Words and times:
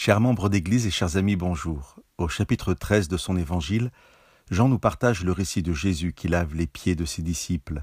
Chers 0.00 0.20
membres 0.20 0.48
d'Église 0.48 0.86
et 0.86 0.92
chers 0.92 1.16
amis, 1.16 1.34
bonjour. 1.34 1.96
Au 2.18 2.28
chapitre 2.28 2.72
13 2.72 3.08
de 3.08 3.16
son 3.16 3.36
évangile, 3.36 3.90
Jean 4.48 4.68
nous 4.68 4.78
partage 4.78 5.24
le 5.24 5.32
récit 5.32 5.60
de 5.60 5.72
Jésus 5.72 6.12
qui 6.12 6.28
lave 6.28 6.54
les 6.54 6.68
pieds 6.68 6.94
de 6.94 7.04
ses 7.04 7.20
disciples. 7.20 7.82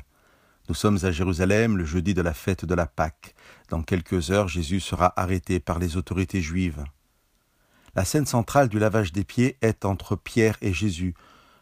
Nous 0.69 0.75
sommes 0.75 0.97
à 1.03 1.11
Jérusalem 1.11 1.75
le 1.75 1.83
jeudi 1.83 2.13
de 2.13 2.21
la 2.21 2.33
fête 2.33 2.63
de 2.63 2.73
la 2.73 2.85
Pâque. 2.85 3.35
Dans 3.67 3.83
quelques 3.83 4.31
heures, 4.31 4.47
Jésus 4.47 4.79
sera 4.79 5.11
arrêté 5.19 5.59
par 5.59 5.77
les 5.77 5.97
autorités 5.97 6.41
juives. 6.41 6.85
La 7.95 8.05
scène 8.05 8.25
centrale 8.25 8.69
du 8.69 8.79
lavage 8.79 9.11
des 9.11 9.25
pieds 9.25 9.57
est 9.61 9.83
entre 9.83 10.15
Pierre 10.15 10.55
et 10.61 10.71
Jésus, 10.71 11.15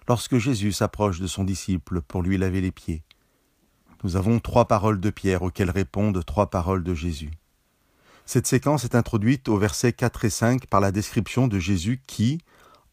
lorsque 0.07 0.37
Jésus 0.37 0.71
s'approche 0.71 1.19
de 1.19 1.25
son 1.25 1.45
disciple 1.45 2.03
pour 2.03 2.21
lui 2.21 2.37
laver 2.37 2.61
les 2.61 2.71
pieds. 2.71 3.01
Nous 4.03 4.17
avons 4.17 4.39
trois 4.39 4.67
paroles 4.67 4.99
de 4.99 5.09
Pierre 5.09 5.41
auxquelles 5.41 5.71
répondent 5.71 6.23
trois 6.23 6.51
paroles 6.51 6.83
de 6.83 6.93
Jésus. 6.93 7.31
Cette 8.25 8.47
séquence 8.47 8.85
est 8.85 8.95
introduite 8.95 9.49
au 9.49 9.57
versets 9.57 9.93
4 9.93 10.25
et 10.25 10.29
5 10.29 10.67
par 10.67 10.79
la 10.79 10.91
description 10.91 11.47
de 11.47 11.59
Jésus 11.59 12.01
qui, 12.07 12.39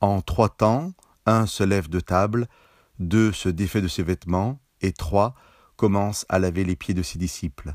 en 0.01 0.23
trois 0.23 0.49
temps, 0.49 0.93
un 1.27 1.47
se 1.47 1.63
lève 1.63 1.89
de 1.89 2.01
table, 2.01 2.49
deux 2.99 3.33
se 3.33 3.49
défait 3.49 3.81
de 3.81 3.89
ses 3.89 4.03
vêtements, 4.03 4.59
et 4.81 4.93
trois 4.93 5.35
commence 5.77 6.27
à 6.29 6.39
laver 6.39 6.65
les 6.65 6.77
pieds 6.77 6.95
de 6.95 7.03
ses 7.03 7.19
disciples. 7.19 7.73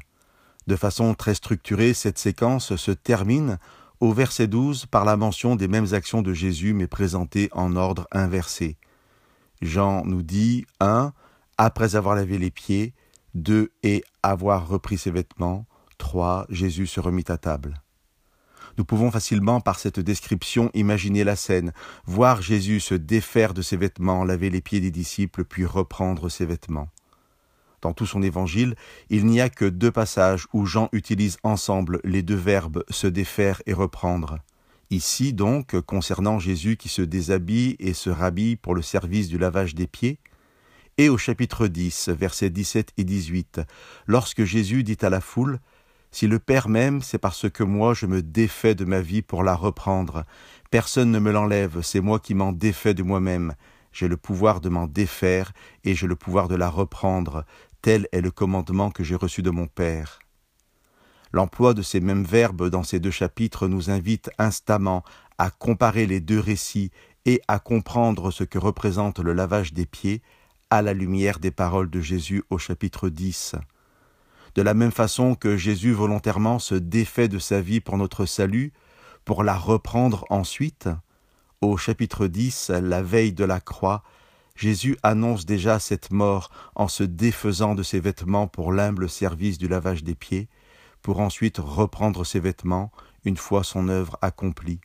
De 0.68 0.76
façon 0.76 1.14
très 1.14 1.36
structurée, 1.36 1.94
cette 1.94 2.18
séquence 2.18 2.76
se 2.76 2.92
termine 2.92 3.58
au 4.00 4.12
verset 4.12 4.48
12 4.48 4.88
par 4.88 5.06
la 5.06 5.16
mention 5.16 5.56
des 5.56 5.68
mêmes 5.68 5.94
actions 5.94 6.22
de 6.22 6.34
Jésus 6.34 6.74
mais 6.74 6.88
présentées 6.88 7.50
en 7.54 7.76
ordre 7.76 8.08
inversé. 8.12 8.78
Jean 9.62 10.04
nous 10.06 10.24
dit 10.24 10.66
1. 10.80 11.14
Après 11.58 11.96
avoir 11.96 12.16
lavé 12.16 12.38
les 12.38 12.52
pieds, 12.52 12.94
2. 13.36 13.72
Et 13.84 14.04
avoir 14.24 14.68
repris 14.68 14.98
ses 14.98 15.12
vêtements, 15.12 15.66
3. 15.98 16.46
Jésus 16.50 16.88
se 16.88 17.00
remit 17.00 17.26
à 17.28 17.38
table. 17.38 17.82
Nous 18.78 18.86
pouvons 18.86 19.10
facilement, 19.10 19.62
par 19.62 19.80
cette 19.80 20.00
description, 20.00 20.70
imaginer 20.74 21.24
la 21.24 21.36
scène, 21.36 21.72
voir 22.06 22.42
Jésus 22.42 22.80
se 22.80 22.94
défaire 22.94 23.54
de 23.54 23.62
ses 23.62 23.78
vêtements, 23.78 24.26
laver 24.26 24.50
les 24.50 24.62
pieds 24.62 24.82
des 24.82 24.92
disciples, 24.92 25.46
puis 25.46 25.66
reprendre 25.66 26.30
ses 26.30 26.46
vêtements. 26.46 26.90
Dans 27.82 27.94
tout 27.94 28.06
son 28.06 28.22
évangile, 28.22 28.76
il 29.10 29.26
n'y 29.26 29.40
a 29.40 29.50
que 29.50 29.66
deux 29.66 29.92
passages 29.92 30.48
où 30.54 30.66
Jean 30.66 30.90
utilise 30.92 31.38
ensemble 31.44 32.02
les 32.04 32.24
deux 32.24 32.36
verbes 32.36 32.84
se 32.90 33.08
défaire 33.08 33.62
et 33.66 33.74
reprendre. 33.74 34.40
Ici 34.90 35.34
donc, 35.34 35.80
concernant 35.82 36.40
Jésus 36.40 36.78
qui 36.78 36.90
se 36.90 37.02
déshabille 37.02 37.76
et 37.80 37.94
se 37.94 38.10
rhabille 38.10 38.56
pour 38.56 38.76
le 38.76 38.82
service 38.82 39.30
du 39.30 39.38
lavage 39.38 39.76
des 39.76 39.88
pieds, 39.88 40.20
et 40.98 41.10
au 41.10 41.18
chapitre 41.18 41.68
10, 41.68 42.10
versets 42.10 42.50
17 42.50 42.94
et 42.98 43.04
18, 43.04 43.62
lorsque 44.08 44.46
Jésus 44.46 44.84
dit 44.84 44.98
à 45.02 45.10
la 45.10 45.22
foule 45.22 45.60
si 46.16 46.28
le 46.28 46.40
Père 46.40 46.70
m'aime, 46.70 47.02
c'est 47.02 47.18
parce 47.18 47.50
que 47.50 47.62
moi 47.62 47.94
je 47.94 48.06
me 48.06 48.22
défais 48.22 48.74
de 48.74 48.86
ma 48.86 49.02
vie 49.02 49.22
pour 49.22 49.44
la 49.44 49.54
reprendre. 49.54 50.24
Personne 50.72 51.12
ne 51.12 51.20
me 51.20 51.30
l'enlève, 51.30 51.82
c'est 51.82 52.00
moi 52.00 52.20
qui 52.22 52.36
m'en 52.36 52.54
défais 52.54 52.94
de 52.94 53.04
moi-même. 53.04 53.54
J'ai 53.92 54.08
le 54.08 54.16
pouvoir 54.16 54.62
de 54.62 54.70
m'en 54.70 54.88
défaire 54.88 55.52
et 55.84 55.94
j'ai 55.94 56.08
le 56.08 56.16
pouvoir 56.16 56.48
de 56.48 56.56
la 56.56 56.70
reprendre. 56.70 57.44
Tel 57.82 58.08
est 58.14 58.22
le 58.22 58.32
commandement 58.32 58.92
que 58.92 59.04
j'ai 59.04 59.16
reçu 59.16 59.42
de 59.42 59.50
mon 59.50 59.68
Père. 59.68 60.20
L'emploi 61.34 61.74
de 61.74 61.82
ces 61.82 62.00
mêmes 62.00 62.24
verbes 62.24 62.70
dans 62.70 62.84
ces 62.84 63.02
deux 63.02 63.12
chapitres 63.12 63.68
nous 63.68 63.90
invite 63.90 64.30
instamment 64.38 65.04
à 65.38 65.50
comparer 65.50 66.06
les 66.06 66.22
deux 66.22 66.40
récits 66.40 66.92
et 67.26 67.42
à 67.50 67.60
comprendre 67.60 68.32
ce 68.32 68.46
que 68.46 68.58
représente 68.58 69.20
le 69.20 69.34
lavage 69.34 69.74
des 69.74 69.86
pieds 69.86 70.22
à 70.70 70.82
la 70.82 70.94
lumière 70.94 71.40
des 71.40 71.52
paroles 71.52 71.90
de 71.90 72.00
Jésus 72.00 72.42
au 72.50 72.58
chapitre 72.58 73.10
10 73.10 73.58
de 74.56 74.62
la 74.62 74.74
même 74.74 74.92
façon 74.92 75.36
que 75.36 75.58
Jésus 75.58 75.92
volontairement 75.92 76.60
se 76.60 76.76
défait 76.76 77.28
de 77.28 77.40
sa 77.40 77.62
vie 77.62 77.82
pour 77.82 77.98
notre 77.98 78.26
salut, 78.26 78.72
pour 79.26 79.44
la 79.44 79.56
reprendre 79.56 80.26
ensuite, 80.30 80.88
au 81.62 81.78
chapitre 81.78 82.28
10, 82.28 82.70
la 82.70 83.04
veille 83.04 83.34
de 83.34 83.44
la 83.44 83.60
croix, 83.60 84.04
Jésus 84.56 84.98
annonce 85.04 85.46
déjà 85.46 85.80
cette 85.80 86.12
mort 86.12 86.50
en 86.76 86.88
se 86.88 87.04
défaisant 87.04 87.76
de 87.76 87.84
ses 87.84 88.00
vêtements 88.00 88.48
pour 88.48 88.72
l'humble 88.72 89.10
service 89.10 89.58
du 89.58 89.68
lavage 89.68 90.04
des 90.04 90.16
pieds, 90.16 90.48
pour 91.02 91.20
ensuite 91.20 91.58
reprendre 91.58 92.26
ses 92.26 92.40
vêtements 92.40 92.92
une 93.26 93.38
fois 93.38 93.64
son 93.64 93.90
œuvre 93.90 94.18
accomplie. 94.22 94.80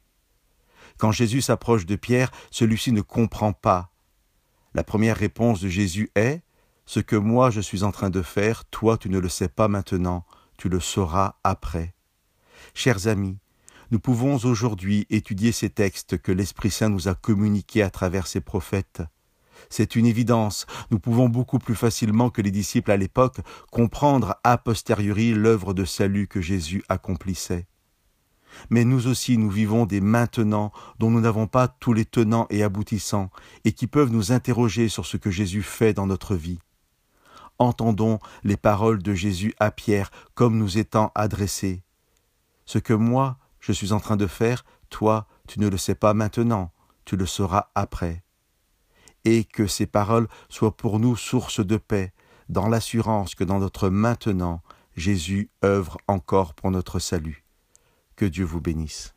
Quand 0.99 1.13
Jésus 1.13 1.43
s'approche 1.43 1.87
de 1.87 1.97
Pierre, 1.97 2.33
celui-ci 2.51 2.91
ne 2.91 3.03
comprend 3.03 3.53
pas. 3.53 3.93
La 4.75 4.83
première 4.83 5.17
réponse 5.17 5.61
de 5.61 5.69
Jésus 5.69 6.11
est 6.17 6.43
ce 6.91 6.99
que 6.99 7.15
moi 7.15 7.51
je 7.51 7.61
suis 7.61 7.85
en 7.85 7.93
train 7.93 8.11
de 8.11 8.21
faire, 8.21 8.65
toi 8.65 8.99
tu 8.99 9.11
ne 9.11 9.21
le 9.21 9.29
sais 9.29 9.49
pas 9.49 9.69
maintenant, 9.69 10.27
tu 10.57 10.69
le 10.69 10.81
sauras 10.81 11.37
après. 11.45 11.95
Chers 12.75 13.07
amis, 13.07 13.39
nous 13.93 14.01
pouvons 14.01 14.35
aujourd'hui 14.45 15.07
étudier 15.09 15.53
ces 15.53 15.71
textes 15.71 16.19
que 16.19 16.33
l'Esprit 16.33 16.73
Saint 16.73 16.89
nous 16.89 17.07
a 17.07 17.15
communiqués 17.15 17.85
à 17.85 17.91
travers 17.91 18.27
ses 18.27 18.41
prophètes. 18.41 19.03
C'est 19.69 19.95
une 19.95 20.05
évidence, 20.05 20.67
nous 20.91 20.99
pouvons 20.99 21.29
beaucoup 21.29 21.61
plus 21.61 21.77
facilement 21.77 22.29
que 22.29 22.43
les 22.43 22.51
disciples 22.51 22.91
à 22.91 22.97
l'époque 22.97 23.39
comprendre 23.71 24.35
a 24.43 24.59
posteriori 24.59 25.33
l'œuvre 25.33 25.75
de 25.75 25.85
salut 25.85 26.27
que 26.27 26.41
Jésus 26.41 26.83
accomplissait. 26.89 27.69
Mais 28.69 28.85
nous 28.85 29.07
aussi 29.07 29.39
nous 29.39 29.51
vivons 29.51 29.87
des 29.87 30.01
maintenant 30.01 30.73
dont 30.99 31.13
nous 31.13 31.21
n'avons 31.21 31.47
pas 31.47 31.69
tous 31.69 31.93
les 31.93 32.05
tenants 32.05 32.49
et 32.51 32.65
aboutissants, 32.65 33.31
et 33.65 33.71
qui 33.71 33.87
peuvent 33.87 34.11
nous 34.11 34.33
interroger 34.33 34.89
sur 34.89 35.07
ce 35.07 35.17
que 35.17 35.31
Jésus 35.31 35.63
fait 35.63 35.95
dans 35.95 36.09
notre 36.09 36.35
vie 36.35 36.59
entendons 37.61 38.19
les 38.43 38.57
paroles 38.57 39.03
de 39.03 39.15
Jésus 39.15 39.55
à 39.61 39.71
Pierre 39.71 40.11
comme 40.35 40.59
nous 40.59 40.79
étant 40.79 41.13
adressées. 41.15 41.85
Ce 42.65 42.79
que 42.79 42.95
moi, 42.95 43.39
je 43.61 43.73
suis 43.73 43.93
en 43.93 44.01
train 44.01 44.17
de 44.17 44.27
faire, 44.27 44.65
toi, 44.89 45.29
tu 45.47 45.61
ne 45.61 45.69
le 45.69 45.77
sais 45.77 45.95
pas 45.95 46.15
maintenant, 46.15 46.73
tu 47.05 47.17
le 47.17 47.27
sauras 47.27 47.69
après. 47.75 48.25
Et 49.25 49.45
que 49.45 49.67
ces 49.67 49.87
paroles 49.87 50.29
soient 50.49 50.77
pour 50.77 50.99
nous 50.99 51.15
source 51.17 51.65
de 51.65 51.77
paix, 51.77 52.13
dans 52.49 52.69
l'assurance 52.69 53.35
que 53.35 53.45
dans 53.45 53.61
notre 53.61 53.89
maintenant, 53.89 54.63
Jésus 54.97 55.51
œuvre 55.65 55.99
encore 56.09 56.55
pour 56.55 56.71
notre 56.71 56.99
salut. 56.99 57.45
Que 58.17 58.25
Dieu 58.25 58.45
vous 58.45 58.61
bénisse. 58.61 59.15